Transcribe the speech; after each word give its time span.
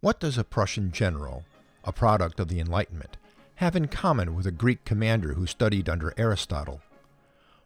What 0.00 0.20
does 0.20 0.36
a 0.36 0.44
Prussian 0.44 0.92
general, 0.92 1.44
a 1.82 1.90
product 1.90 2.38
of 2.38 2.48
the 2.48 2.60
Enlightenment, 2.60 3.16
have 3.56 3.74
in 3.74 3.88
common 3.88 4.34
with 4.34 4.46
a 4.46 4.50
Greek 4.50 4.84
commander 4.84 5.32
who 5.32 5.46
studied 5.46 5.88
under 5.88 6.12
Aristotle? 6.18 6.82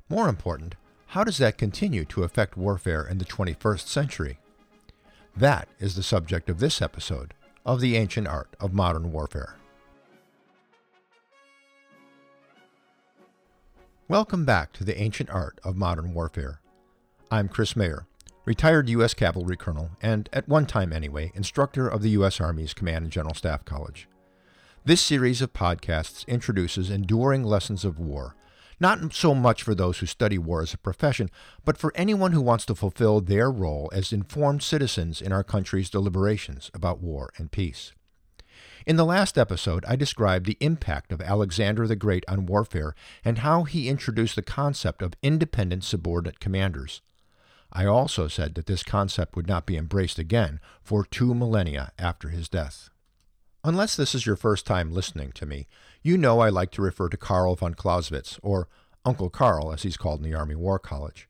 More 0.09 0.29
important, 0.29 0.77
how 1.09 1.25
does 1.25 1.39
that 1.39 1.59
continue 1.59 2.05
to 2.05 2.23
affect 2.23 2.57
warfare 2.57 3.05
in 3.05 3.19
the 3.19 3.25
21st 3.25 3.89
century? 3.89 4.39
That 5.37 5.69
is 5.81 5.97
the 5.97 6.05
subject 6.05 6.49
of 6.49 6.61
this 6.61 6.81
episode 6.81 7.35
of 7.67 7.81
The 7.81 7.97
Ancient 7.97 8.29
Art 8.29 8.55
of 8.61 8.73
Modern 8.73 9.11
Warfare. 9.11 9.57
Welcome 14.07 14.45
back 14.45 14.73
to 14.75 14.85
The 14.85 15.01
Ancient 15.01 15.31
Art 15.31 15.59
of 15.65 15.77
Modern 15.77 16.15
Warfare. 16.15 16.61
I'm 17.29 17.49
Chris 17.49 17.75
Mayer, 17.75 18.07
retired 18.51 18.89
U.S. 18.89 19.15
Cavalry 19.15 19.57
Colonel 19.57 19.91
and, 20.03 20.29
at 20.33 20.49
one 20.49 20.67
time 20.67 20.93
anyway, 20.93 21.31
instructor 21.37 21.87
of 21.87 22.03
the 22.03 22.11
U.S. 22.11 22.41
Army's 22.41 22.75
Command 22.75 23.05
and 23.05 23.13
General 23.13 23.33
Staff 23.33 23.65
College. 23.65 24.09
This 24.85 25.01
series 25.01 25.41
of 25.41 25.53
podcasts 25.53 26.27
introduces 26.27 26.91
enduring 26.91 27.45
lessons 27.45 27.85
of 27.85 28.01
war 28.01 28.35
not 28.81 29.13
so 29.13 29.37
much 29.37 29.63
for 29.63 29.75
those 29.75 29.99
who 29.99 30.07
study 30.07 30.37
war 30.37 30.63
as 30.63 30.75
a 30.75 30.79
profession, 30.79 31.31
but 31.65 31.77
for 31.77 31.93
anyone 31.95 32.33
who 32.33 32.41
wants 32.41 32.65
to 32.65 32.75
fulfill 32.75 33.21
their 33.21 33.53
role 33.53 33.89
as 33.93 34.13
informed 34.13 34.65
citizens 34.65 35.23
in 35.23 35.33
our 35.33 35.45
country's 35.45 35.91
deliberations 35.91 36.73
about 36.75 37.01
war 37.01 37.31
and 37.37 37.53
peace. 37.53 37.93
In 38.87 38.97
the 38.97 39.05
last 39.05 39.39
episode, 39.39 39.85
I 39.87 39.95
described 39.95 40.47
the 40.47 40.57
impact 40.59 41.13
of 41.13 41.21
Alexander 41.21 41.87
the 41.87 41.95
Great 41.95 42.25
on 42.27 42.47
warfare 42.47 42.97
and 43.25 43.39
how 43.39 43.63
he 43.63 43.89
introduced 43.89 44.35
the 44.35 44.43
concept 44.43 45.03
of 45.03 45.13
independent 45.23 45.85
subordinate 45.85 46.41
commanders. 46.41 47.03
I 47.73 47.87
also 47.87 48.29
said 48.29 48.55
that 48.55 48.67
this 48.67 48.83
concept 48.83 49.37
would 49.37 49.47
not 49.47 49.67
be 49.67 49.77
embraced 49.77 50.19
again 50.19 50.61
for 50.83 51.05
two 51.05 51.35
millennia 51.35 51.93
after 51.99 52.29
his 52.29 52.49
death. 52.49 52.91
Unless 53.63 53.97
this 53.97 54.15
is 54.15 54.27
your 54.27 54.37
first 54.37 54.67
time 54.67 54.93
listening 54.93 55.33
to 55.33 55.47
me, 55.47 55.67
you 56.03 56.17
know 56.17 56.41
I 56.41 56.49
like 56.49 56.71
to 56.73 56.83
refer 56.83 57.09
to 57.11 57.17
Karl 57.17 57.55
von 57.57 57.75
Clausewitz, 57.75 58.39
or 58.43 58.69
Uncle 59.05 59.31
Karl 59.31 59.73
as 59.73 59.83
he's 59.83 59.97
called 59.97 60.25
in 60.25 60.31
the 60.31 60.37
Army 60.37 60.55
War 60.55 60.79
College. 60.79 61.29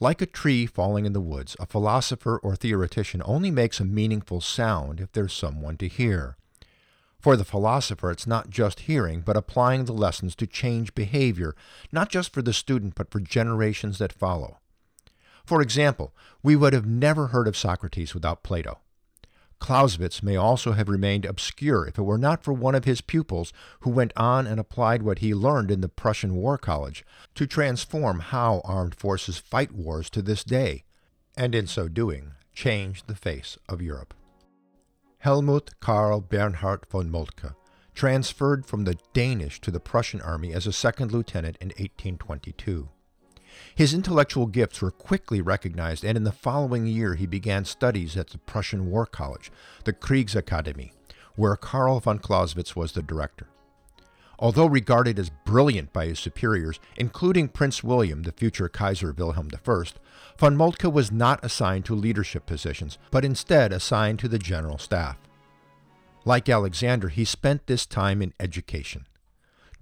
Like 0.00 0.20
a 0.20 0.26
tree 0.26 0.66
falling 0.66 1.06
in 1.06 1.12
the 1.12 1.20
woods, 1.20 1.56
a 1.60 1.66
philosopher 1.66 2.38
or 2.38 2.56
theoretician 2.56 3.22
only 3.24 3.50
makes 3.50 3.78
a 3.80 3.84
meaningful 3.84 4.40
sound 4.40 5.00
if 5.00 5.12
there's 5.12 5.32
someone 5.32 5.76
to 5.78 5.88
hear. 5.88 6.36
For 7.20 7.36
the 7.36 7.44
philosopher, 7.44 8.10
it's 8.10 8.26
not 8.26 8.50
just 8.50 8.80
hearing, 8.80 9.22
but 9.22 9.36
applying 9.36 9.86
the 9.86 9.94
lessons 9.94 10.34
to 10.36 10.46
change 10.46 10.94
behavior, 10.94 11.54
not 11.90 12.10
just 12.10 12.34
for 12.34 12.42
the 12.42 12.52
student, 12.52 12.96
but 12.96 13.10
for 13.10 13.20
generations 13.20 13.98
that 13.98 14.12
follow. 14.12 14.58
For 15.44 15.60
example, 15.60 16.14
we 16.42 16.56
would 16.56 16.72
have 16.72 16.86
never 16.86 17.28
heard 17.28 17.46
of 17.46 17.56
Socrates 17.56 18.14
without 18.14 18.42
Plato. 18.42 18.80
Clausewitz 19.58 20.22
may 20.22 20.36
also 20.36 20.72
have 20.72 20.88
remained 20.88 21.24
obscure 21.24 21.86
if 21.86 21.98
it 21.98 22.02
were 22.02 22.18
not 22.18 22.42
for 22.42 22.52
one 22.52 22.74
of 22.74 22.84
his 22.84 23.00
pupils 23.00 23.52
who 23.80 23.90
went 23.90 24.12
on 24.16 24.46
and 24.46 24.60
applied 24.60 25.02
what 25.02 25.20
he 25.20 25.34
learned 25.34 25.70
in 25.70 25.80
the 25.80 25.88
Prussian 25.88 26.34
War 26.34 26.58
College 26.58 27.04
to 27.34 27.46
transform 27.46 28.20
how 28.20 28.60
armed 28.64 28.94
forces 28.94 29.38
fight 29.38 29.72
wars 29.72 30.10
to 30.10 30.20
this 30.20 30.44
day, 30.44 30.84
and 31.36 31.54
in 31.54 31.66
so 31.66 31.88
doing, 31.88 32.32
change 32.52 33.04
the 33.06 33.14
face 33.14 33.56
of 33.68 33.80
Europe. 33.80 34.12
Helmuth 35.18 35.80
Karl 35.80 36.20
Bernhard 36.20 36.84
von 36.90 37.10
Moltke 37.10 37.54
transferred 37.94 38.66
from 38.66 38.84
the 38.84 38.98
Danish 39.14 39.60
to 39.62 39.70
the 39.70 39.80
Prussian 39.80 40.20
army 40.20 40.52
as 40.52 40.66
a 40.66 40.72
second 40.72 41.12
lieutenant 41.12 41.56
in 41.60 41.68
1822. 41.68 42.90
His 43.74 43.94
intellectual 43.94 44.46
gifts 44.46 44.80
were 44.80 44.90
quickly 44.90 45.40
recognized, 45.40 46.04
and 46.04 46.16
in 46.16 46.24
the 46.24 46.32
following 46.32 46.86
year 46.86 47.14
he 47.14 47.26
began 47.26 47.64
studies 47.64 48.16
at 48.16 48.28
the 48.28 48.38
Prussian 48.38 48.90
War 48.90 49.06
College, 49.06 49.50
the 49.84 49.92
Kriegsakademie, 49.92 50.92
where 51.36 51.56
Karl 51.56 52.00
von 52.00 52.18
Clausewitz 52.18 52.76
was 52.76 52.92
the 52.92 53.02
director. 53.02 53.48
Although 54.38 54.66
regarded 54.66 55.18
as 55.18 55.30
brilliant 55.44 55.92
by 55.92 56.06
his 56.06 56.18
superiors, 56.18 56.80
including 56.96 57.48
Prince 57.48 57.84
William, 57.84 58.24
the 58.24 58.32
future 58.32 58.68
Kaiser 58.68 59.12
Wilhelm 59.12 59.48
I, 59.52 59.84
von 60.36 60.56
Moltke 60.56 60.90
was 60.90 61.12
not 61.12 61.44
assigned 61.44 61.84
to 61.86 61.94
leadership 61.94 62.44
positions, 62.46 62.98
but 63.10 63.24
instead 63.24 63.72
assigned 63.72 64.18
to 64.18 64.28
the 64.28 64.38
general 64.38 64.78
staff. 64.78 65.16
Like 66.24 66.48
Alexander, 66.48 67.08
he 67.10 67.24
spent 67.24 67.66
this 67.66 67.86
time 67.86 68.22
in 68.22 68.32
education. 68.40 69.06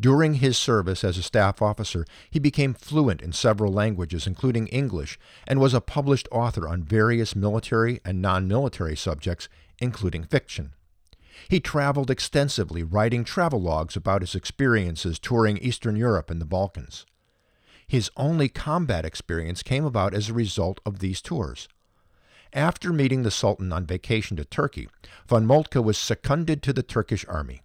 During 0.02 0.34
his 0.34 0.58
service 0.58 1.04
as 1.04 1.16
a 1.16 1.22
staff 1.22 1.62
officer, 1.62 2.04
he 2.28 2.40
became 2.40 2.74
fluent 2.74 3.22
in 3.22 3.32
several 3.32 3.72
languages, 3.72 4.26
including 4.26 4.66
English, 4.66 5.16
and 5.46 5.60
was 5.60 5.74
a 5.74 5.80
published 5.80 6.26
author 6.32 6.66
on 6.68 6.82
various 6.82 7.36
military 7.36 8.00
and 8.04 8.20
non 8.20 8.48
military 8.48 8.96
subjects, 8.96 9.48
including 9.78 10.24
fiction. 10.24 10.72
He 11.48 11.60
traveled 11.60 12.10
extensively, 12.10 12.82
writing 12.82 13.24
travelogues 13.24 13.94
about 13.94 14.22
his 14.22 14.34
experiences 14.34 15.20
touring 15.20 15.58
Eastern 15.58 15.94
Europe 15.94 16.32
and 16.32 16.40
the 16.40 16.46
Balkans. 16.46 17.06
His 17.86 18.10
only 18.16 18.48
combat 18.48 19.04
experience 19.04 19.62
came 19.62 19.84
about 19.84 20.14
as 20.14 20.28
a 20.28 20.34
result 20.34 20.80
of 20.84 20.98
these 20.98 21.22
tours. 21.22 21.68
After 22.52 22.92
meeting 22.92 23.22
the 23.22 23.30
Sultan 23.30 23.72
on 23.72 23.86
vacation 23.86 24.36
to 24.36 24.44
Turkey, 24.44 24.88
von 25.28 25.46
Moltke 25.46 25.80
was 25.80 25.96
seconded 25.96 26.60
to 26.64 26.72
the 26.72 26.82
Turkish 26.82 27.24
army. 27.28 27.62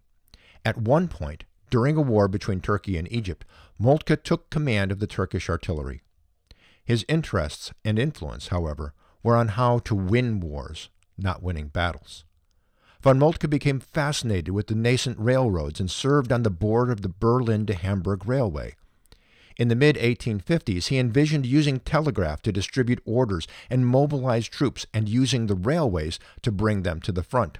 At 0.63 0.77
one 0.77 1.07
point, 1.07 1.45
during 1.69 1.97
a 1.97 2.01
war 2.01 2.27
between 2.27 2.61
Turkey 2.61 2.97
and 2.97 3.11
Egypt, 3.11 3.45
Moltke 3.77 4.23
took 4.23 4.49
command 4.49 4.91
of 4.91 4.99
the 4.99 5.07
Turkish 5.07 5.49
artillery. 5.49 6.01
His 6.83 7.05
interests 7.09 7.73
and 7.83 7.99
influence, 7.99 8.47
however, 8.47 8.93
were 9.21 9.35
on 9.35 9.49
how 9.49 9.79
to 9.79 9.95
win 9.95 10.39
wars, 10.39 10.89
not 11.17 11.43
winning 11.43 11.67
battles. 11.67 12.23
Von 13.01 13.19
Moltke 13.19 13.49
became 13.49 13.79
fascinated 13.79 14.53
with 14.53 14.67
the 14.67 14.75
nascent 14.75 15.19
railroads 15.19 15.79
and 15.79 15.91
served 15.91 16.31
on 16.31 16.43
the 16.43 16.49
board 16.49 16.89
of 16.89 17.01
the 17.01 17.09
Berlin 17.09 17.65
to 17.65 17.73
Hamburg 17.73 18.25
Railway. 18.25 18.75
In 19.57 19.67
the 19.67 19.75
mid 19.75 19.95
1850s, 19.97 20.87
he 20.87 20.97
envisioned 20.97 21.45
using 21.45 21.79
telegraph 21.79 22.41
to 22.43 22.51
distribute 22.51 23.01
orders 23.05 23.47
and 23.69 23.85
mobilize 23.85 24.47
troops 24.47 24.85
and 24.93 25.09
using 25.09 25.47
the 25.47 25.55
railways 25.55 26.19
to 26.43 26.51
bring 26.51 26.83
them 26.83 27.01
to 27.01 27.11
the 27.11 27.23
front. 27.23 27.57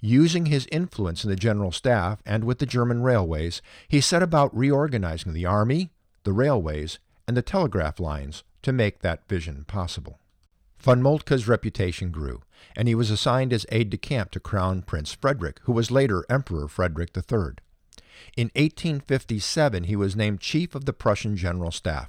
Using 0.00 0.46
his 0.46 0.66
influence 0.72 1.24
in 1.24 1.30
the 1.30 1.36
general 1.36 1.72
staff 1.72 2.22
and 2.24 2.44
with 2.44 2.58
the 2.58 2.66
German 2.66 3.02
railways, 3.02 3.60
he 3.88 4.00
set 4.00 4.22
about 4.22 4.56
reorganizing 4.56 5.32
the 5.32 5.46
army, 5.46 5.90
the 6.24 6.32
railways, 6.32 6.98
and 7.28 7.36
the 7.36 7.42
telegraph 7.42 8.00
lines 8.00 8.42
to 8.62 8.72
make 8.72 9.00
that 9.00 9.28
vision 9.28 9.64
possible. 9.64 10.18
Von 10.78 11.02
Moltke's 11.02 11.46
reputation 11.46 12.10
grew, 12.10 12.42
and 12.74 12.88
he 12.88 12.94
was 12.94 13.10
assigned 13.10 13.52
as 13.52 13.66
aide 13.70 13.90
de 13.90 13.98
camp 13.98 14.30
to 14.30 14.40
Crown 14.40 14.80
Prince 14.80 15.12
Frederick, 15.12 15.60
who 15.64 15.72
was 15.72 15.90
later 15.90 16.24
Emperor 16.30 16.68
Frederick 16.68 17.10
III. 17.14 17.56
In 18.36 18.50
1857, 18.54 19.84
he 19.84 19.96
was 19.96 20.16
named 20.16 20.40
Chief 20.40 20.74
of 20.74 20.86
the 20.86 20.94
Prussian 20.94 21.36
General 21.36 21.70
Staff. 21.70 22.08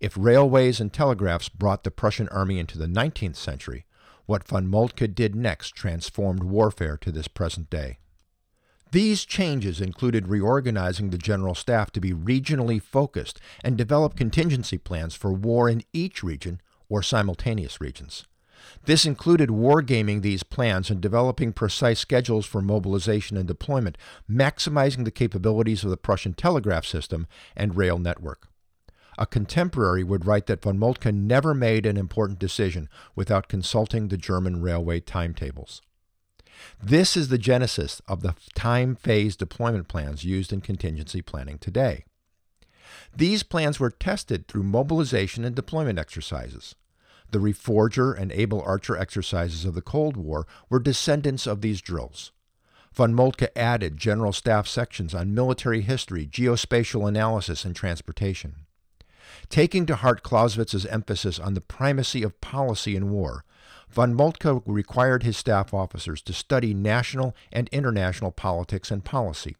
If 0.00 0.16
railways 0.18 0.80
and 0.80 0.92
telegraphs 0.92 1.48
brought 1.48 1.84
the 1.84 1.90
Prussian 1.90 2.28
army 2.28 2.58
into 2.58 2.76
the 2.76 2.86
19th 2.86 3.36
century, 3.36 3.86
what 4.26 4.46
von 4.46 4.68
Moltke 4.68 5.06
did 5.06 5.34
next 5.34 5.70
transformed 5.70 6.44
warfare 6.44 6.96
to 6.98 7.10
this 7.10 7.28
present 7.28 7.70
day. 7.70 7.98
These 8.92 9.24
changes 9.24 9.80
included 9.80 10.28
reorganizing 10.28 11.10
the 11.10 11.18
general 11.18 11.54
staff 11.54 11.90
to 11.92 12.00
be 12.00 12.12
regionally 12.12 12.80
focused 12.80 13.40
and 13.64 13.76
develop 13.76 14.16
contingency 14.16 14.78
plans 14.78 15.14
for 15.14 15.32
war 15.32 15.68
in 15.68 15.82
each 15.92 16.22
region 16.22 16.60
or 16.88 17.02
simultaneous 17.02 17.80
regions. 17.80 18.24
This 18.84 19.04
included 19.04 19.48
wargaming 19.48 20.22
these 20.22 20.42
plans 20.42 20.90
and 20.90 21.00
developing 21.00 21.52
precise 21.52 22.00
schedules 22.00 22.46
for 22.46 22.62
mobilization 22.62 23.36
and 23.36 23.46
deployment, 23.46 23.98
maximizing 24.30 25.04
the 25.04 25.10
capabilities 25.10 25.84
of 25.84 25.90
the 25.90 25.96
Prussian 25.96 26.34
telegraph 26.34 26.86
system 26.86 27.26
and 27.56 27.76
rail 27.76 27.98
network. 27.98 28.48
A 29.18 29.26
contemporary 29.26 30.04
would 30.04 30.26
write 30.26 30.46
that 30.46 30.62
von 30.62 30.78
Moltke 30.78 31.12
never 31.12 31.54
made 31.54 31.86
an 31.86 31.96
important 31.96 32.38
decision 32.38 32.88
without 33.14 33.48
consulting 33.48 34.08
the 34.08 34.18
German 34.18 34.60
railway 34.60 35.00
timetables. 35.00 35.80
This 36.82 37.16
is 37.16 37.28
the 37.28 37.38
genesis 37.38 38.00
of 38.08 38.22
the 38.22 38.34
time 38.54 38.94
phase 38.94 39.36
deployment 39.36 39.88
plans 39.88 40.24
used 40.24 40.52
in 40.52 40.60
contingency 40.60 41.22
planning 41.22 41.58
today. 41.58 42.04
These 43.14 43.42
plans 43.42 43.80
were 43.80 43.90
tested 43.90 44.46
through 44.46 44.62
mobilization 44.62 45.44
and 45.44 45.54
deployment 45.54 45.98
exercises. 45.98 46.74
The 47.30 47.38
Reforger 47.38 48.16
and 48.16 48.30
Able 48.32 48.62
Archer 48.62 48.96
exercises 48.96 49.64
of 49.64 49.74
the 49.74 49.82
Cold 49.82 50.16
War 50.16 50.46
were 50.70 50.78
descendants 50.78 51.46
of 51.46 51.60
these 51.60 51.80
drills. 51.80 52.32
Von 52.92 53.12
Moltke 53.12 53.48
added 53.56 53.96
general 53.96 54.32
staff 54.32 54.66
sections 54.66 55.14
on 55.14 55.34
military 55.34 55.82
history, 55.82 56.26
geospatial 56.26 57.06
analysis, 57.06 57.64
and 57.64 57.74
transportation. 57.74 58.65
Taking 59.48 59.86
to 59.86 59.96
heart 59.96 60.22
Clausewitz's 60.22 60.86
emphasis 60.86 61.38
on 61.38 61.54
the 61.54 61.60
primacy 61.60 62.22
of 62.22 62.40
policy 62.40 62.96
in 62.96 63.10
war, 63.10 63.44
von 63.88 64.14
Moltke 64.14 64.62
required 64.66 65.22
his 65.22 65.36
staff 65.36 65.72
officers 65.72 66.20
to 66.22 66.32
study 66.32 66.74
national 66.74 67.34
and 67.52 67.68
international 67.68 68.32
politics 68.32 68.90
and 68.90 69.04
policy. 69.04 69.56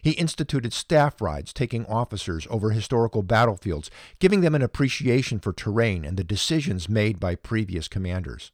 He 0.00 0.12
instituted 0.12 0.72
staff 0.72 1.20
rides 1.20 1.52
taking 1.52 1.86
officers 1.86 2.46
over 2.50 2.70
historical 2.70 3.22
battlefields, 3.22 3.90
giving 4.18 4.40
them 4.40 4.54
an 4.54 4.62
appreciation 4.62 5.38
for 5.38 5.52
terrain 5.52 6.04
and 6.04 6.16
the 6.16 6.24
decisions 6.24 6.88
made 6.88 7.18
by 7.18 7.34
previous 7.34 7.88
commanders. 7.88 8.52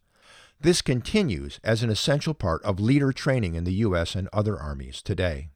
This 0.61 0.83
continues 0.83 1.61
as 1.63 1.83
an 1.83 1.91
essential 1.91 2.35
part 2.35 2.63
of 2.63 2.81
leader 2.81 3.13
training 3.13 3.55
in 3.55 3.65
the 3.65 3.75
U.S. 3.75 4.15
and 4.15 4.29
other 4.33 4.59
armies 4.59 5.01
today. 5.03 5.51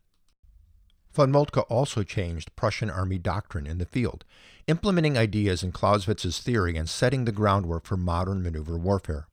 Von 1.12 1.30
Moltke 1.30 1.60
also 1.68 2.02
changed 2.02 2.56
Prussian 2.56 2.88
army 2.88 3.18
doctrine 3.18 3.66
in 3.66 3.76
the 3.76 3.84
field, 3.84 4.24
implementing 4.66 5.18
ideas 5.18 5.62
in 5.62 5.70
Clausewitz's 5.70 6.38
theory 6.40 6.76
and 6.76 6.88
setting 6.88 7.24
the 7.26 7.32
groundwork 7.32 7.84
for 7.84 7.98
modern 7.98 8.42
maneuver 8.42 8.78
warfare. 8.78 9.28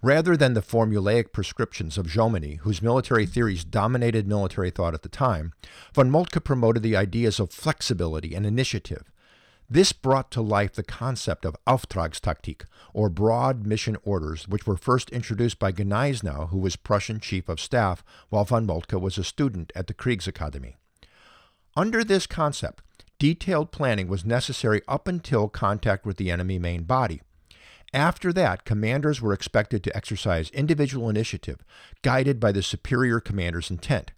Rather 0.00 0.36
than 0.36 0.54
the 0.54 0.62
formulaic 0.62 1.32
prescriptions 1.32 1.98
of 1.98 2.06
Jomini, 2.06 2.58
whose 2.58 2.82
military 2.82 3.26
theories 3.26 3.64
dominated 3.64 4.28
military 4.28 4.70
thought 4.70 4.94
at 4.94 5.02
the 5.02 5.08
time, 5.08 5.52
von 5.92 6.08
Moltke 6.08 6.38
promoted 6.44 6.84
the 6.84 6.94
ideas 6.94 7.40
of 7.40 7.50
flexibility 7.50 8.34
and 8.34 8.46
initiative. 8.46 9.10
This 9.68 9.92
brought 9.92 10.30
to 10.30 10.40
life 10.40 10.74
the 10.74 10.84
concept 10.84 11.44
of 11.44 11.56
Auftragstaktik, 11.66 12.66
or 12.94 13.08
broad 13.08 13.66
mission 13.66 13.96
orders, 14.04 14.46
which 14.46 14.66
were 14.66 14.76
first 14.76 15.10
introduced 15.10 15.58
by 15.58 15.72
Gneisenau, 15.72 16.50
who 16.50 16.58
was 16.58 16.76
Prussian 16.76 17.18
chief 17.18 17.48
of 17.48 17.58
staff, 17.58 18.04
while 18.28 18.44
von 18.44 18.64
Moltke 18.64 19.00
was 19.00 19.18
a 19.18 19.24
student 19.24 19.72
at 19.74 19.88
the 19.88 19.94
Kriegsakademie. 19.94 20.76
Under 21.76 22.04
this 22.04 22.26
concept, 22.28 22.82
detailed 23.18 23.72
planning 23.72 24.06
was 24.06 24.24
necessary 24.24 24.82
up 24.86 25.08
until 25.08 25.48
contact 25.48 26.06
with 26.06 26.16
the 26.16 26.30
enemy 26.30 26.60
main 26.60 26.84
body. 26.84 27.20
After 27.92 28.32
that, 28.32 28.64
commanders 28.64 29.20
were 29.20 29.32
expected 29.32 29.82
to 29.84 29.96
exercise 29.96 30.50
individual 30.50 31.08
initiative, 31.08 31.64
guided 32.02 32.38
by 32.38 32.52
the 32.52 32.62
superior 32.62 33.20
commander's 33.20 33.70
intent. 33.70 34.12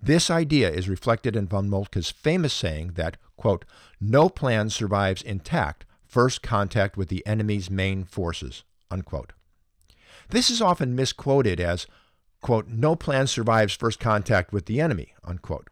This 0.00 0.30
idea 0.30 0.70
is 0.70 0.88
reflected 0.88 1.36
in 1.36 1.48
von 1.48 1.68
Moltke's 1.68 2.10
famous 2.10 2.52
saying 2.52 2.92
that, 2.94 3.16
quote, 3.36 3.64
no 4.00 4.28
plan 4.28 4.70
survives 4.70 5.22
intact 5.22 5.84
first 6.06 6.42
contact 6.42 6.96
with 6.96 7.08
the 7.08 7.26
enemy's 7.26 7.70
main 7.70 8.04
forces, 8.04 8.64
unquote. 8.90 9.32
This 10.30 10.50
is 10.50 10.62
often 10.62 10.94
misquoted 10.94 11.60
as, 11.60 11.86
quote, 12.40 12.68
no 12.68 12.96
plan 12.96 13.26
survives 13.26 13.74
first 13.74 14.00
contact 14.00 14.52
with 14.52 14.66
the 14.66 14.80
enemy, 14.80 15.14
unquote. 15.24 15.68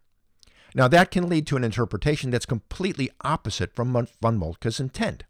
Now, 0.75 0.89
that 0.89 1.11
can 1.11 1.29
lead 1.29 1.47
to 1.47 1.57
an 1.57 1.65
interpretation 1.65 2.31
that's 2.31 2.47
completely 2.47 3.11
opposite 3.23 3.75
from 3.75 3.93
von 4.21 4.39
Moltke's 4.39 4.81
intent. 4.81 5.25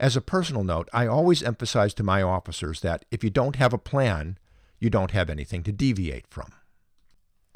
As 0.00 0.16
a 0.16 0.20
personal 0.20 0.64
note, 0.64 0.88
I 0.92 1.06
always 1.06 1.42
emphasize 1.42 1.94
to 1.94 2.02
my 2.02 2.20
officers 2.20 2.80
that 2.80 3.04
if 3.12 3.22
you 3.22 3.30
don't 3.30 3.56
have 3.56 3.72
a 3.72 3.78
plan, 3.78 4.38
you 4.80 4.90
don't 4.90 5.12
have 5.12 5.30
anything 5.30 5.62
to 5.62 5.72
deviate 5.72 6.26
from. 6.26 6.52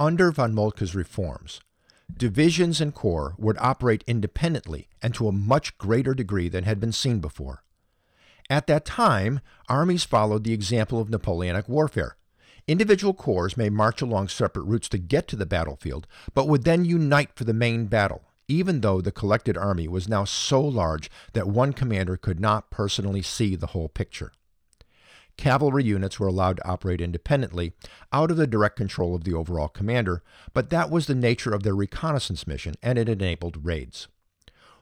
Under 0.00 0.30
von 0.30 0.54
Moltke's 0.54 0.94
reforms, 0.94 1.60
divisions 2.16 2.80
and 2.80 2.94
corps 2.94 3.34
would 3.36 3.58
operate 3.58 4.04
independently 4.06 4.88
and 5.02 5.12
to 5.14 5.26
a 5.26 5.32
much 5.32 5.76
greater 5.76 6.14
degree 6.14 6.48
than 6.48 6.62
had 6.62 6.78
been 6.78 6.92
seen 6.92 7.18
before. 7.18 7.64
At 8.48 8.68
that 8.68 8.84
time, 8.84 9.40
armies 9.68 10.04
followed 10.04 10.44
the 10.44 10.52
example 10.52 11.00
of 11.00 11.10
Napoleonic 11.10 11.68
warfare. 11.68 12.16
Individual 12.68 13.12
corps 13.12 13.56
may 13.56 13.70
march 13.70 14.00
along 14.00 14.28
separate 14.28 14.62
routes 14.62 14.88
to 14.90 14.98
get 14.98 15.26
to 15.28 15.36
the 15.36 15.46
battlefield, 15.46 16.06
but 16.32 16.46
would 16.46 16.62
then 16.62 16.84
unite 16.84 17.30
for 17.34 17.42
the 17.42 17.52
main 17.52 17.86
battle, 17.86 18.22
even 18.46 18.82
though 18.82 19.00
the 19.00 19.10
collected 19.10 19.56
army 19.56 19.88
was 19.88 20.08
now 20.08 20.24
so 20.24 20.60
large 20.60 21.10
that 21.32 21.48
one 21.48 21.72
commander 21.72 22.16
could 22.16 22.38
not 22.38 22.70
personally 22.70 23.22
see 23.22 23.56
the 23.56 23.68
whole 23.68 23.88
picture. 23.88 24.30
Cavalry 25.38 25.84
units 25.84 26.18
were 26.18 26.26
allowed 26.26 26.56
to 26.58 26.68
operate 26.68 27.00
independently, 27.00 27.72
out 28.12 28.30
of 28.30 28.36
the 28.36 28.46
direct 28.46 28.76
control 28.76 29.14
of 29.14 29.22
the 29.22 29.32
overall 29.32 29.68
commander, 29.68 30.22
but 30.52 30.68
that 30.68 30.90
was 30.90 31.06
the 31.06 31.14
nature 31.14 31.54
of 31.54 31.62
their 31.62 31.76
reconnaissance 31.76 32.46
mission 32.46 32.74
and 32.82 32.98
it 32.98 33.08
enabled 33.08 33.64
raids. 33.64 34.08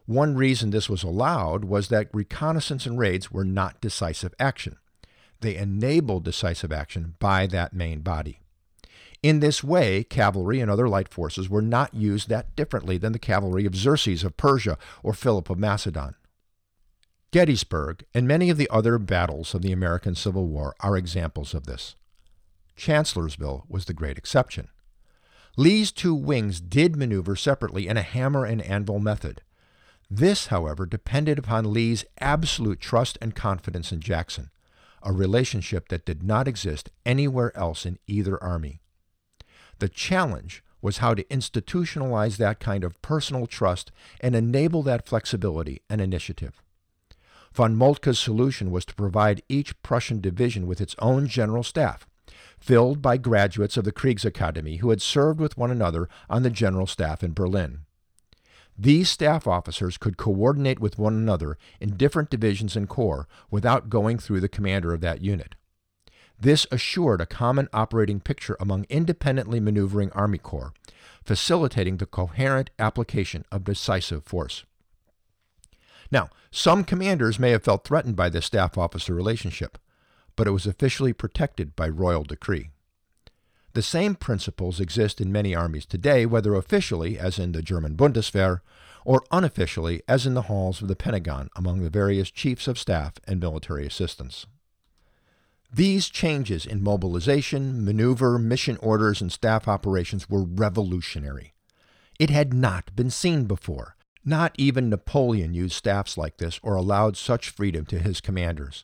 One 0.07 0.35
reason 0.35 0.71
this 0.71 0.89
was 0.89 1.03
allowed 1.03 1.65
was 1.65 1.89
that 1.89 2.09
reconnaissance 2.13 2.87
and 2.87 2.99
raids 2.99 3.31
were 3.31 3.45
not 3.45 3.81
decisive 3.81 4.35
action. 4.41 4.79
They 5.41 5.57
enabled 5.57 6.25
decisive 6.25 6.73
action 6.73 7.17
by 7.19 7.47
that 7.49 7.75
main 7.75 8.01
body. 8.01 8.41
In 9.23 9.41
this 9.41 9.63
way, 9.63 10.05
cavalry 10.05 10.61
and 10.61 10.71
other 10.71 10.89
light 10.89 11.09
forces 11.09 11.51
were 11.51 11.63
not 11.63 11.93
used 11.93 12.29
that 12.29 12.57
differently 12.57 12.97
than 12.97 13.13
the 13.13 13.19
cavalry 13.19 13.67
of 13.67 13.77
Xerxes 13.77 14.25
of 14.25 14.37
Persia 14.37 14.79
or 15.03 15.13
Philip 15.13 15.51
of 15.51 15.59
Macedon. 15.59 16.15
Gettysburg 17.37 18.03
and 18.15 18.27
many 18.27 18.49
of 18.49 18.57
the 18.57 18.71
other 18.71 18.97
battles 18.97 19.53
of 19.53 19.61
the 19.61 19.71
American 19.71 20.15
Civil 20.15 20.47
War 20.47 20.75
are 20.81 20.97
examples 20.97 21.53
of 21.53 21.67
this. 21.67 21.95
Chancellorsville 22.77 23.67
was 23.69 23.85
the 23.85 23.93
great 23.93 24.17
exception. 24.17 24.69
Lee's 25.55 25.93
two 25.93 26.15
wings 26.15 26.63
did 26.63 26.97
maneuver 26.97 27.37
separately 27.37 27.89
in 27.89 27.99
a 27.99 28.03
hammer 28.03 28.47
and 28.47 28.63
anvil 28.63 29.01
method. 29.01 29.43
This, 30.11 30.47
however, 30.47 30.87
depended 30.87 31.39
upon 31.39 31.75
Lee's 31.75 32.07
absolute 32.23 32.81
trust 32.81 33.19
and 33.21 33.35
confidence 33.35 33.93
in 33.93 34.01
Jackson, 34.01 34.49
a 35.03 35.13
relationship 35.13 35.89
that 35.89 36.07
did 36.07 36.23
not 36.23 36.49
exist 36.49 36.89
anywhere 37.05 37.55
else 37.55 37.85
in 37.85 37.99
either 38.07 38.43
army. 38.43 38.81
The 39.79 39.91
challenge 39.91 40.65
was 40.81 40.99
how 40.99 41.13
to 41.13 41.25
institutionalize 41.25 42.39
that 42.39 42.61
kind 42.61 42.83
of 42.83 43.03
personal 43.03 43.47
trust 43.47 43.93
and 44.23 44.35
enable 44.35 44.83
that 44.85 45.07
flexibility 45.07 45.83
and 45.91 46.01
initiative. 46.01 46.63
Von 47.57 47.75
Moltke's 47.75 48.19
solution 48.19 48.71
was 48.71 48.85
to 48.85 48.95
provide 48.95 49.43
each 49.49 49.83
Prussian 49.83 50.21
division 50.21 50.67
with 50.67 50.79
its 50.79 50.95
own 50.99 51.27
general 51.27 51.63
staff, 51.63 52.07
filled 52.61 53.01
by 53.01 53.17
graduates 53.17 53.79
of 53.79 53.85
the 53.85 53.93
Kriegsakademie 53.93 54.81
who 54.81 54.91
had 54.91 55.01
served 55.01 55.41
with 55.41 55.57
one 55.57 55.71
another 55.71 56.07
on 56.29 56.43
the 56.43 56.51
general 56.51 56.87
staff 56.87 57.25
in 57.25 57.33
Berlin. 57.33 57.87
These 58.79 59.09
staff 59.09 59.47
officers 59.47 59.97
could 59.97 60.19
coordinate 60.19 60.81
with 60.81 60.99
one 60.99 61.15
another 61.15 61.57
in 61.81 61.97
different 61.97 62.29
divisions 62.29 62.77
and 62.77 62.91
corps 62.91 63.27
without 63.51 63.89
going 63.89 64.19
through 64.19 64.41
the 64.41 64.51
commander 64.51 64.93
of 64.93 65.01
that 65.01 65.23
unit. 65.23 65.55
This 66.39 66.67
assured 66.71 67.23
a 67.23 67.27
common 67.27 67.71
operating 67.73 68.21
picture 68.21 68.59
among 68.61 68.85
independently 68.91 69.61
maneuvering 69.61 70.13
Army 70.13 70.37
Corps, 70.37 70.75
facilitating 71.25 71.97
the 71.97 72.05
coherent 72.05 72.69
application 72.79 73.47
of 73.51 73.65
decisive 73.65 74.25
force. 74.25 74.67
Now, 76.11 76.31
some 76.51 76.85
commanders 76.85 77.39
may 77.39 77.51
have 77.51 77.65
felt 77.65 77.85
threatened 77.85 78.17
by 78.17 78.29
this 78.29 78.47
staff 78.47 78.79
officer 78.79 79.15
relationship, 79.15 79.79
but 80.37 80.47
it 80.47 80.53
was 80.53 80.67
officially 80.67 81.13
protected 81.13 81.75
by 81.75 81.89
royal 81.89 82.23
decree. 82.23 82.71
The 83.75 83.83
same 83.83 84.15
principles 84.15 84.81
exist 84.81 85.21
in 85.21 85.31
many 85.31 85.55
armies 85.55 85.85
today, 85.85 86.25
whether 86.25 86.55
officially, 86.55 87.19
as 87.19 87.39
in 87.39 87.53
the 87.53 87.61
German 87.61 87.95
Bundeswehr, 87.95 88.61
or 89.05 89.23
unofficially, 89.31 90.03
as 90.09 90.27
in 90.27 90.35
the 90.35 90.43
halls 90.43 90.81
of 90.81 90.89
the 90.89 90.97
Pentagon 90.97 91.51
among 91.57 91.83
the 91.83 91.91
various 91.91 92.31
chiefs 92.31 92.67
of 92.67 92.79
staff 92.79 93.15
and 93.27 93.39
military 93.39 93.87
assistants. 93.87 94.47
These 95.73 96.09
changes 96.09 96.65
in 96.65 96.83
mobilization, 96.83 97.85
maneuver, 97.85 98.39
mission 98.39 98.79
orders, 98.79 99.21
and 99.21 99.31
staff 99.31 99.69
operations 99.69 100.31
were 100.31 100.43
revolutionary. 100.43 101.53
It 102.19 102.31
had 102.31 102.55
not 102.55 102.95
been 102.97 103.11
seen 103.11 103.45
before. 103.45 103.96
Not 104.29 104.57
even 104.59 104.91
Napoleon 104.91 105.55
used 105.55 105.77
staffs 105.77 106.19
like 106.19 106.39
this 106.39 106.59
or 106.61 106.75
allowed 106.75 107.17
such 107.17 107.49
freedom 107.49 107.87
to 107.87 108.01
his 108.01 108.21
commanders. 108.21 108.83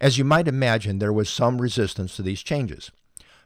As 0.00 0.18
you 0.18 0.24
might 0.24 0.48
imagine, 0.48 0.98
there 0.98 1.12
was 1.12 1.30
some 1.30 1.62
resistance 1.62 2.16
to 2.16 2.22
these 2.22 2.42
changes. 2.42 2.90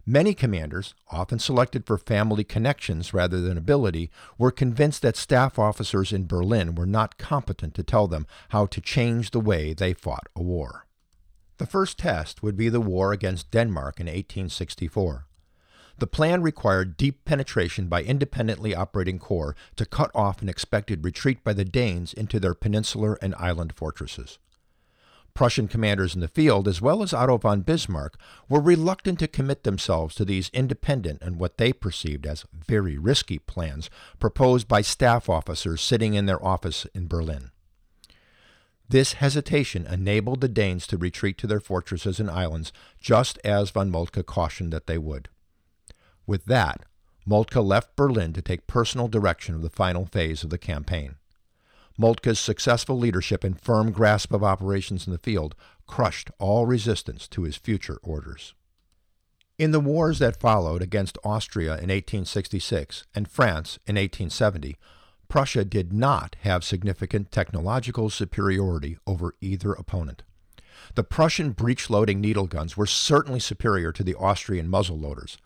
Many 0.07 0.33
commanders, 0.33 0.95
often 1.11 1.39
selected 1.39 1.87
for 1.87 1.99
family 1.99 2.45
connections 2.45 3.13
rather 3.13 3.43
than 3.43 3.59
ability, 3.59 4.11
were 4.39 4.51
convinced 4.51 5.03
that 5.03 5.17
staff 5.17 5.59
officers 5.59 6.15
in 6.15 6.27
Berlin 6.27 6.75
were 6.75 6.87
not 6.87 7.19
competent 7.19 7.75
to 7.75 7.83
tell 7.83 8.09
them 8.09 8.27
how 8.49 8.65
to 8.65 8.81
change 8.81 9.31
the 9.31 9.41
way 9.41 9.75
they 9.75 9.93
fought 9.93 10.29
a 10.35 10.43
war. 10.43 10.87
The 11.59 11.67
first 11.67 11.99
test 11.99 12.43
would 12.43 12.57
be 12.57 12.71
the 12.71 12.81
war 12.81 13.13
against 13.13 13.51
Denmark 13.51 14.01
in 14.01 14.07
1864. 14.07 15.27
The 15.99 16.07
plan 16.07 16.43
required 16.43 16.97
deep 16.97 17.25
penetration 17.25 17.89
by 17.89 18.03
independently 18.03 18.75
operating 18.75 19.19
corps 19.19 19.55
to 19.77 19.87
cut 19.87 20.11
off 20.15 20.43
an 20.43 20.49
expected 20.49 21.05
retreat 21.05 21.45
by 21.45 21.53
the 21.53 21.65
Danes 21.65 22.13
into 22.13 22.41
their 22.41 22.55
peninsular 22.55 23.19
and 23.23 23.35
island 23.37 23.75
fortresses. 23.77 24.39
Prussian 25.35 25.67
commanders 25.67 26.15
in 26.15 26.21
the 26.21 26.29
field, 26.29 26.69
as 26.69 26.83
well 26.83 27.03
as 27.03 27.15
Otto 27.15 27.39
von 27.39 27.63
Bismarck, 27.63 28.19
were 28.49 28.61
reluctant 28.61 29.19
to 29.21 29.29
commit 29.29 29.65
themselves 29.65 30.15
to 30.17 30.25
these 30.25 30.51
independent 30.53 31.23
and 31.23 31.39
what 31.39 31.57
they 31.57 31.73
perceived 31.73 32.27
as 32.27 32.45
very 32.53 32.99
risky 32.99 33.39
plans 33.39 33.89
proposed 34.19 34.69
by 34.69 34.83
staff 34.83 35.31
officers 35.31 35.81
sitting 35.81 36.15
in 36.15 36.27
their 36.27 36.45
office 36.45 36.87
in 36.95 37.07
Berlin. 37.07 37.51
This 38.89 39.15
hesitation 39.15 39.87
enabled 39.87 40.43
the 40.43 40.49
Danes 40.49 40.87
to 40.89 40.99
retreat 40.99 41.39
to 41.39 41.47
their 41.47 41.61
fortresses 41.61 42.21
and 42.21 42.31
islands, 42.31 42.73
just 43.01 43.39
as 43.43 43.71
von 43.71 43.91
Moltke 43.91 44.23
cautioned 44.27 44.71
that 44.75 44.87
they 44.87 44.99
would. 44.99 45.31
With 46.27 46.45
that, 46.47 46.85
Moltke 47.27 47.61
left 47.61 47.97
Berlin 47.97 48.33
to 48.33 48.43
take 48.43 48.67
personal 48.67 49.09
direction 49.09 49.55
of 49.55 49.63
the 49.63 49.71
final 49.71 50.07
phase 50.07 50.43
of 50.43 50.51
the 50.51 50.59
campaign. 50.59 51.17
Moltke's 51.99 52.41
successful 52.41 52.99
leadership 52.99 53.45
and 53.45 53.61
firm 53.61 53.93
grasp 53.93 54.33
of 54.33 54.43
operations 54.43 55.07
in 55.07 55.13
the 55.13 55.19
field 55.19 55.55
crushed 55.87 56.31
all 56.39 56.67
resistance 56.67 57.29
to 57.29 57.43
his 57.43 57.57
future 57.57 57.99
orders. 58.03 58.55
In 59.59 59.71
the 59.71 59.81
wars 59.81 60.19
that 60.19 60.41
followed 60.41 60.83
against 60.83 61.19
Austria 61.23 61.73
in 61.73 61.91
1866 61.91 63.05
and 63.15 63.29
France 63.29 63.79
in 63.87 63.97
1870, 63.97 64.77
Prussia 65.29 65.65
did 65.65 65.93
not 65.93 66.37
have 66.41 66.65
significant 66.65 67.31
technological 67.31 68.11
superiority 68.11 68.99
over 69.07 69.35
either 69.41 69.73
opponent. 69.73 70.23
The 70.95 71.05
Prussian 71.05 71.53
breech-loading 71.53 72.21
needle 72.21 72.47
guns 72.47 72.77
were 72.77 72.87
certainly 72.87 73.41
superior 73.41 73.93
to 73.93 74.03
the 74.03 74.15
Austrian 74.15 74.69
muzzle 74.69 74.99
loaders. 74.99 75.39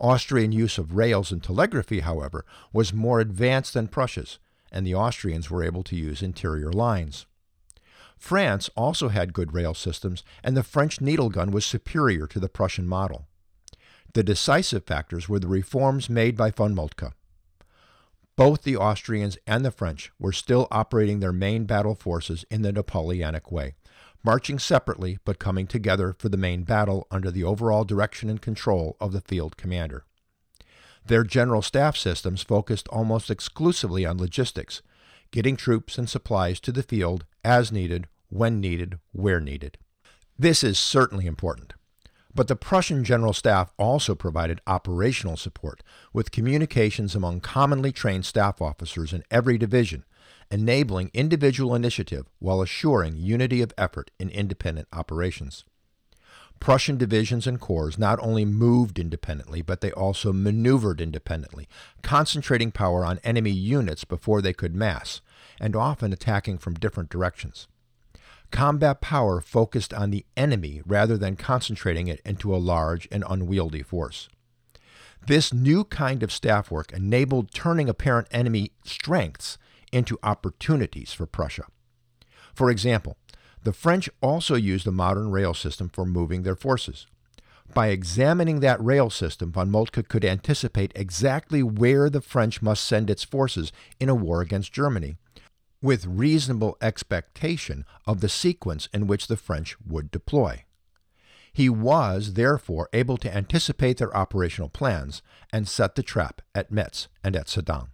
Austrian 0.00 0.50
use 0.50 0.78
of 0.78 0.96
rails 0.96 1.30
and 1.30 1.42
telegraphy, 1.42 2.00
however, 2.00 2.44
was 2.72 2.92
more 2.92 3.20
advanced 3.20 3.74
than 3.74 3.88
Prussia's, 3.88 4.38
and 4.72 4.86
the 4.86 4.94
Austrians 4.94 5.50
were 5.50 5.62
able 5.62 5.82
to 5.84 5.96
use 5.96 6.22
interior 6.22 6.72
lines. 6.72 7.26
France 8.16 8.70
also 8.76 9.08
had 9.08 9.32
good 9.32 9.52
rail 9.54 9.74
systems, 9.74 10.22
and 10.42 10.56
the 10.56 10.62
French 10.62 11.00
needle 11.00 11.28
gun 11.28 11.50
was 11.50 11.64
superior 11.64 12.26
to 12.26 12.40
the 12.40 12.48
Prussian 12.48 12.86
model. 12.86 13.26
The 14.12 14.22
decisive 14.22 14.84
factors 14.84 15.28
were 15.28 15.38
the 15.38 15.48
reforms 15.48 16.10
made 16.10 16.36
by 16.36 16.50
von 16.50 16.74
Moltke. 16.74 17.12
Both 18.36 18.62
the 18.62 18.76
Austrians 18.76 19.36
and 19.46 19.64
the 19.64 19.70
French 19.70 20.12
were 20.18 20.32
still 20.32 20.66
operating 20.70 21.20
their 21.20 21.32
main 21.32 21.64
battle 21.64 21.94
forces 21.94 22.44
in 22.50 22.62
the 22.62 22.72
Napoleonic 22.72 23.52
way, 23.52 23.74
marching 24.22 24.58
separately 24.58 25.18
but 25.24 25.38
coming 25.38 25.66
together 25.66 26.14
for 26.18 26.28
the 26.28 26.36
main 26.36 26.62
battle 26.62 27.06
under 27.10 27.30
the 27.30 27.44
overall 27.44 27.84
direction 27.84 28.28
and 28.28 28.42
control 28.42 28.96
of 29.00 29.12
the 29.12 29.20
field 29.20 29.56
commander. 29.56 30.04
Their 31.06 31.24
general 31.24 31.62
staff 31.62 31.96
systems 31.96 32.42
focused 32.42 32.88
almost 32.88 33.30
exclusively 33.30 34.04
on 34.04 34.18
logistics, 34.18 34.82
getting 35.30 35.56
troops 35.56 35.98
and 35.98 36.08
supplies 36.08 36.60
to 36.60 36.72
the 36.72 36.82
field 36.82 37.24
as 37.44 37.72
needed, 37.72 38.08
when 38.28 38.60
needed, 38.60 38.98
where 39.12 39.40
needed. 39.40 39.78
This 40.38 40.62
is 40.62 40.78
certainly 40.78 41.26
important. 41.26 41.74
But 42.34 42.46
the 42.48 42.56
Prussian 42.56 43.02
General 43.02 43.32
Staff 43.32 43.72
also 43.76 44.14
provided 44.14 44.60
operational 44.66 45.36
support 45.36 45.82
with 46.12 46.30
communications 46.30 47.14
among 47.14 47.40
commonly 47.40 47.90
trained 47.90 48.24
staff 48.24 48.62
officers 48.62 49.12
in 49.12 49.24
every 49.30 49.58
division, 49.58 50.04
enabling 50.50 51.10
individual 51.14 51.74
initiative 51.74 52.26
while 52.38 52.60
assuring 52.60 53.16
unity 53.16 53.62
of 53.62 53.72
effort 53.78 54.10
in 54.18 54.28
independent 54.30 54.88
operations. 54.92 55.64
Prussian 56.60 56.98
divisions 56.98 57.46
and 57.46 57.58
corps 57.58 57.96
not 57.96 58.18
only 58.20 58.44
moved 58.44 58.98
independently, 58.98 59.62
but 59.62 59.80
they 59.80 59.92
also 59.92 60.30
maneuvered 60.32 61.00
independently, 61.00 61.66
concentrating 62.02 62.70
power 62.70 63.04
on 63.04 63.18
enemy 63.24 63.50
units 63.50 64.04
before 64.04 64.42
they 64.42 64.52
could 64.52 64.74
mass, 64.74 65.22
and 65.58 65.74
often 65.74 66.12
attacking 66.12 66.58
from 66.58 66.74
different 66.74 67.08
directions. 67.08 67.66
Combat 68.50 69.00
power 69.00 69.40
focused 69.40 69.94
on 69.94 70.10
the 70.10 70.26
enemy 70.36 70.82
rather 70.84 71.16
than 71.16 71.36
concentrating 71.36 72.08
it 72.08 72.20
into 72.26 72.54
a 72.54 72.58
large 72.58 73.08
and 73.10 73.24
unwieldy 73.26 73.82
force. 73.82 74.28
This 75.26 75.52
new 75.52 75.84
kind 75.84 76.22
of 76.22 76.32
staff 76.32 76.70
work 76.70 76.92
enabled 76.92 77.52
turning 77.52 77.88
apparent 77.88 78.28
enemy 78.30 78.72
strengths 78.84 79.56
into 79.92 80.18
opportunities 80.22 81.12
for 81.12 81.26
Prussia. 81.26 81.64
For 82.54 82.70
example, 82.70 83.16
the 83.62 83.72
French 83.72 84.08
also 84.20 84.54
used 84.54 84.86
a 84.86 84.92
modern 84.92 85.30
rail 85.30 85.54
system 85.54 85.88
for 85.88 86.04
moving 86.04 86.42
their 86.42 86.56
forces. 86.56 87.06
By 87.72 87.88
examining 87.88 88.60
that 88.60 88.82
rail 88.82 89.10
system, 89.10 89.52
von 89.52 89.70
Moltke 89.70 90.08
could 90.08 90.24
anticipate 90.24 90.92
exactly 90.96 91.62
where 91.62 92.10
the 92.10 92.20
French 92.20 92.62
must 92.62 92.84
send 92.84 93.08
its 93.08 93.22
forces 93.22 93.70
in 94.00 94.08
a 94.08 94.14
war 94.14 94.40
against 94.40 94.72
Germany, 94.72 95.16
with 95.82 96.06
reasonable 96.06 96.76
expectation 96.80 97.84
of 98.06 98.20
the 98.20 98.28
sequence 98.28 98.88
in 98.92 99.06
which 99.06 99.28
the 99.28 99.36
French 99.36 99.76
would 99.86 100.10
deploy. 100.10 100.64
He 101.52 101.68
was, 101.68 102.34
therefore, 102.34 102.88
able 102.92 103.16
to 103.18 103.34
anticipate 103.34 103.98
their 103.98 104.16
operational 104.16 104.68
plans 104.68 105.22
and 105.52 105.68
set 105.68 105.94
the 105.94 106.02
trap 106.02 106.42
at 106.54 106.70
Metz 106.70 107.08
and 107.24 107.36
at 107.36 107.48
Sedan. 107.48 107.88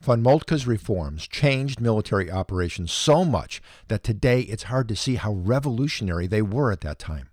Von 0.00 0.22
Moltke's 0.22 0.66
reforms 0.66 1.26
changed 1.26 1.80
military 1.80 2.30
operations 2.30 2.92
so 2.92 3.24
much 3.24 3.60
that 3.88 4.04
today 4.04 4.42
it's 4.42 4.64
hard 4.64 4.88
to 4.88 4.96
see 4.96 5.16
how 5.16 5.32
revolutionary 5.32 6.26
they 6.26 6.42
were 6.42 6.70
at 6.70 6.82
that 6.82 6.98
time. 6.98 7.30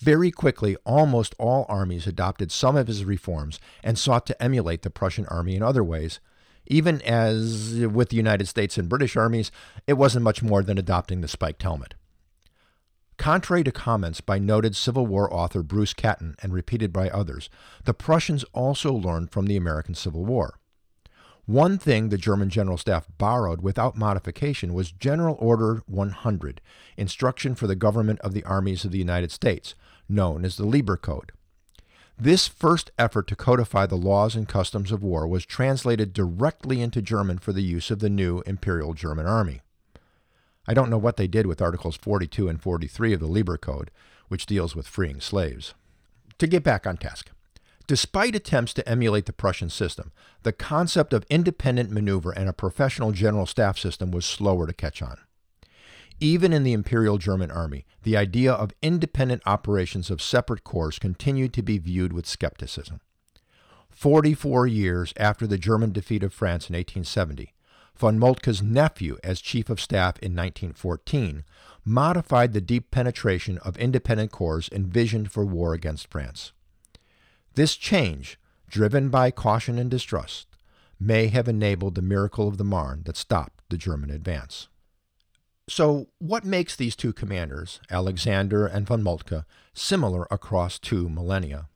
Very 0.00 0.30
quickly, 0.30 0.76
almost 0.84 1.34
all 1.38 1.66
armies 1.68 2.06
adopted 2.06 2.50
some 2.50 2.76
of 2.76 2.86
his 2.86 3.04
reforms 3.04 3.58
and 3.82 3.98
sought 3.98 4.26
to 4.26 4.42
emulate 4.42 4.82
the 4.82 4.90
Prussian 4.90 5.26
army 5.26 5.56
in 5.56 5.62
other 5.62 5.82
ways, 5.84 6.20
even 6.66 7.00
as 7.02 7.74
with 7.86 8.10
the 8.10 8.16
United 8.16 8.46
States 8.46 8.76
and 8.76 8.88
British 8.88 9.16
armies, 9.16 9.50
it 9.86 9.94
wasn't 9.94 10.24
much 10.24 10.42
more 10.42 10.62
than 10.62 10.78
adopting 10.78 11.20
the 11.20 11.28
spiked 11.28 11.62
helmet. 11.62 11.94
Contrary 13.16 13.64
to 13.64 13.72
comments 13.72 14.20
by 14.20 14.38
noted 14.38 14.76
Civil 14.76 15.06
War 15.06 15.32
author 15.32 15.62
Bruce 15.62 15.94
Catton 15.94 16.36
and 16.40 16.52
repeated 16.52 16.92
by 16.92 17.08
others, 17.10 17.50
the 17.84 17.94
Prussians 17.94 18.44
also 18.52 18.92
learned 18.92 19.32
from 19.32 19.46
the 19.46 19.56
American 19.56 19.94
Civil 19.94 20.24
War. 20.24 20.58
One 21.48 21.78
thing 21.78 22.10
the 22.10 22.18
German 22.18 22.50
General 22.50 22.76
Staff 22.76 23.06
borrowed 23.16 23.62
without 23.62 23.96
modification 23.96 24.74
was 24.74 24.92
General 24.92 25.34
Order 25.40 25.82
100, 25.86 26.60
Instruction 26.98 27.54
for 27.54 27.66
the 27.66 27.74
Government 27.74 28.20
of 28.20 28.34
the 28.34 28.44
Armies 28.44 28.84
of 28.84 28.90
the 28.90 28.98
United 28.98 29.32
States, 29.32 29.74
known 30.10 30.44
as 30.44 30.58
the 30.58 30.66
Lieber 30.66 30.98
Code. 30.98 31.32
This 32.18 32.48
first 32.48 32.90
effort 32.98 33.26
to 33.28 33.34
codify 33.34 33.86
the 33.86 33.96
laws 33.96 34.36
and 34.36 34.46
customs 34.46 34.92
of 34.92 35.02
war 35.02 35.26
was 35.26 35.46
translated 35.46 36.12
directly 36.12 36.82
into 36.82 37.00
German 37.00 37.38
for 37.38 37.54
the 37.54 37.62
use 37.62 37.90
of 37.90 38.00
the 38.00 38.10
new 38.10 38.42
Imperial 38.44 38.92
German 38.92 39.24
Army. 39.24 39.62
I 40.66 40.74
don't 40.74 40.90
know 40.90 40.98
what 40.98 41.16
they 41.16 41.26
did 41.26 41.46
with 41.46 41.62
Articles 41.62 41.96
42 41.96 42.46
and 42.46 42.60
43 42.60 43.14
of 43.14 43.20
the 43.20 43.26
Lieber 43.26 43.56
Code, 43.56 43.90
which 44.28 44.44
deals 44.44 44.76
with 44.76 44.86
freeing 44.86 45.22
slaves. 45.22 45.72
To 46.40 46.46
get 46.46 46.62
back 46.62 46.86
on 46.86 46.98
task. 46.98 47.30
Despite 47.88 48.36
attempts 48.36 48.74
to 48.74 48.86
emulate 48.86 49.24
the 49.24 49.32
Prussian 49.32 49.70
system, 49.70 50.12
the 50.42 50.52
concept 50.52 51.14
of 51.14 51.24
independent 51.30 51.90
maneuver 51.90 52.32
and 52.32 52.46
a 52.46 52.52
professional 52.52 53.12
general 53.12 53.46
staff 53.46 53.78
system 53.78 54.10
was 54.10 54.26
slower 54.26 54.66
to 54.66 54.74
catch 54.74 55.00
on. 55.00 55.16
Even 56.20 56.52
in 56.52 56.64
the 56.64 56.74
Imperial 56.74 57.16
German 57.16 57.50
Army, 57.50 57.86
the 58.02 58.14
idea 58.14 58.52
of 58.52 58.74
independent 58.82 59.40
operations 59.46 60.10
of 60.10 60.20
separate 60.20 60.64
corps 60.64 60.98
continued 60.98 61.54
to 61.54 61.62
be 61.62 61.78
viewed 61.78 62.12
with 62.12 62.26
skepticism. 62.26 63.00
44 63.88 64.66
years 64.66 65.14
after 65.16 65.46
the 65.46 65.56
German 65.56 65.90
defeat 65.90 66.22
of 66.22 66.34
France 66.34 66.68
in 66.68 66.74
1870, 66.74 67.54
von 67.96 68.18
Moltke's 68.18 68.60
nephew, 68.60 69.16
as 69.24 69.40
Chief 69.40 69.70
of 69.70 69.80
Staff 69.80 70.18
in 70.18 70.36
1914, 70.36 71.42
modified 71.86 72.52
the 72.52 72.60
deep 72.60 72.90
penetration 72.90 73.56
of 73.58 73.78
independent 73.78 74.30
corps 74.30 74.68
envisioned 74.70 75.32
for 75.32 75.46
war 75.46 75.72
against 75.72 76.10
France. 76.10 76.52
This 77.58 77.74
change, 77.74 78.38
driven 78.68 79.08
by 79.08 79.32
caution 79.32 79.80
and 79.80 79.90
distrust, 79.90 80.46
may 81.00 81.26
have 81.26 81.48
enabled 81.48 81.96
the 81.96 82.02
miracle 82.02 82.46
of 82.46 82.56
the 82.56 82.62
Marne 82.62 83.02
that 83.06 83.16
stopped 83.16 83.64
the 83.68 83.76
German 83.76 84.10
advance. 84.10 84.68
So, 85.68 86.06
what 86.18 86.44
makes 86.44 86.76
these 86.76 86.94
two 86.94 87.12
commanders, 87.12 87.80
Alexander 87.90 88.64
and 88.64 88.86
von 88.86 89.02
Moltke, 89.02 89.44
similar 89.74 90.28
across 90.30 90.78
two 90.78 91.08
millennia? 91.08 91.66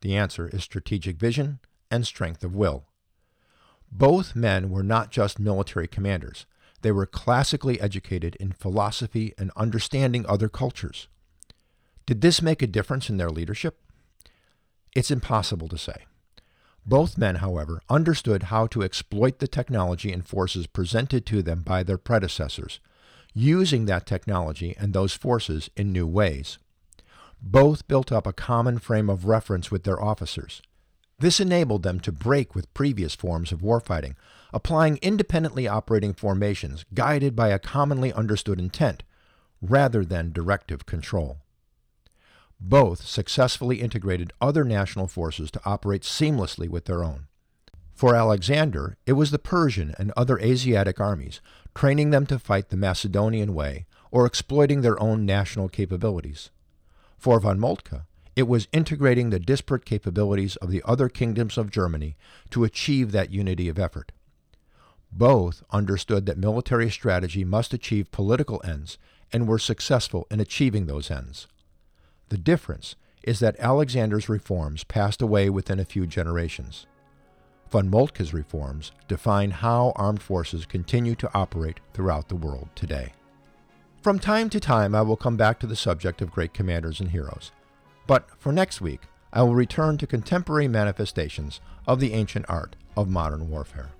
The 0.00 0.16
answer 0.16 0.48
is 0.48 0.64
strategic 0.64 1.18
vision 1.18 1.58
and 1.90 2.06
strength 2.06 2.42
of 2.42 2.56
will. 2.56 2.86
Both 3.92 4.34
men 4.34 4.70
were 4.70 4.82
not 4.82 5.10
just 5.10 5.38
military 5.38 5.86
commanders, 5.86 6.46
they 6.80 6.92
were 6.92 7.04
classically 7.04 7.78
educated 7.78 8.36
in 8.36 8.52
philosophy 8.52 9.34
and 9.36 9.50
understanding 9.54 10.24
other 10.26 10.48
cultures. 10.48 11.08
Did 12.06 12.22
this 12.22 12.40
make 12.40 12.62
a 12.62 12.66
difference 12.66 13.10
in 13.10 13.18
their 13.18 13.28
leadership? 13.28 13.82
It's 14.94 15.10
impossible 15.10 15.68
to 15.68 15.78
say. 15.78 16.06
Both 16.86 17.18
men, 17.18 17.36
however, 17.36 17.82
understood 17.90 18.44
how 18.44 18.66
to 18.68 18.82
exploit 18.82 19.38
the 19.38 19.48
technology 19.48 20.10
and 20.10 20.26
forces 20.26 20.66
presented 20.66 21.26
to 21.26 21.42
them 21.42 21.62
by 21.62 21.82
their 21.82 21.98
predecessors, 21.98 22.80
using 23.34 23.84
that 23.84 24.06
technology 24.06 24.74
and 24.78 24.92
those 24.92 25.12
forces 25.12 25.68
in 25.76 25.92
new 25.92 26.06
ways. 26.06 26.58
Both 27.42 27.86
built 27.88 28.10
up 28.10 28.26
a 28.26 28.32
common 28.32 28.78
frame 28.78 29.10
of 29.10 29.26
reference 29.26 29.70
with 29.70 29.84
their 29.84 30.02
officers. 30.02 30.62
This 31.18 31.40
enabled 31.40 31.82
them 31.82 32.00
to 32.00 32.12
break 32.12 32.54
with 32.54 32.72
previous 32.74 33.14
forms 33.14 33.52
of 33.52 33.60
warfighting, 33.60 34.14
applying 34.52 34.98
independently 35.02 35.68
operating 35.68 36.14
formations 36.14 36.84
guided 36.94 37.36
by 37.36 37.48
a 37.48 37.58
commonly 37.58 38.12
understood 38.12 38.58
intent, 38.58 39.02
rather 39.60 40.04
than 40.04 40.32
directive 40.32 40.86
control. 40.86 41.38
Both 42.60 43.06
successfully 43.06 43.80
integrated 43.80 44.32
other 44.40 44.64
national 44.64 45.06
forces 45.06 45.50
to 45.52 45.60
operate 45.64 46.02
seamlessly 46.02 46.68
with 46.68 46.86
their 46.86 47.04
own. 47.04 47.28
For 47.94 48.14
Alexander, 48.14 48.96
it 49.06 49.14
was 49.14 49.30
the 49.30 49.38
Persian 49.38 49.94
and 49.98 50.12
other 50.16 50.38
Asiatic 50.38 51.00
armies, 51.00 51.40
training 51.74 52.10
them 52.10 52.26
to 52.26 52.38
fight 52.38 52.68
the 52.68 52.76
Macedonian 52.76 53.54
way 53.54 53.86
or 54.10 54.26
exploiting 54.26 54.80
their 54.80 55.00
own 55.02 55.26
national 55.26 55.68
capabilities. 55.68 56.50
For 57.16 57.40
von 57.40 57.58
Moltke, 57.58 58.02
it 58.36 58.46
was 58.46 58.68
integrating 58.72 59.30
the 59.30 59.40
disparate 59.40 59.84
capabilities 59.84 60.54
of 60.56 60.70
the 60.70 60.82
other 60.84 61.08
kingdoms 61.08 61.58
of 61.58 61.72
Germany 61.72 62.16
to 62.50 62.62
achieve 62.62 63.10
that 63.10 63.32
unity 63.32 63.68
of 63.68 63.80
effort. 63.80 64.12
Both 65.10 65.64
understood 65.70 66.26
that 66.26 66.38
military 66.38 66.90
strategy 66.90 67.44
must 67.44 67.74
achieve 67.74 68.12
political 68.12 68.60
ends 68.64 68.98
and 69.32 69.48
were 69.48 69.58
successful 69.58 70.26
in 70.30 70.38
achieving 70.38 70.86
those 70.86 71.10
ends. 71.10 71.48
The 72.28 72.38
difference 72.38 72.96
is 73.22 73.40
that 73.40 73.58
Alexander's 73.58 74.28
reforms 74.28 74.84
passed 74.84 75.22
away 75.22 75.50
within 75.50 75.80
a 75.80 75.84
few 75.84 76.06
generations. 76.06 76.86
Von 77.70 77.90
Moltke's 77.90 78.32
reforms 78.32 78.92
define 79.08 79.50
how 79.50 79.92
armed 79.96 80.22
forces 80.22 80.64
continue 80.64 81.14
to 81.16 81.30
operate 81.34 81.80
throughout 81.92 82.28
the 82.28 82.36
world 82.36 82.68
today. 82.74 83.12
From 84.02 84.18
time 84.18 84.48
to 84.50 84.60
time, 84.60 84.94
I 84.94 85.02
will 85.02 85.16
come 85.16 85.36
back 85.36 85.58
to 85.60 85.66
the 85.66 85.76
subject 85.76 86.22
of 86.22 86.30
great 86.30 86.54
commanders 86.54 87.00
and 87.00 87.10
heroes. 87.10 87.52
But 88.06 88.28
for 88.38 88.52
next 88.52 88.80
week, 88.80 89.02
I 89.32 89.42
will 89.42 89.54
return 89.54 89.98
to 89.98 90.06
contemporary 90.06 90.68
manifestations 90.68 91.60
of 91.86 92.00
the 92.00 92.14
ancient 92.14 92.46
art 92.48 92.76
of 92.96 93.08
modern 93.08 93.50
warfare. 93.50 93.90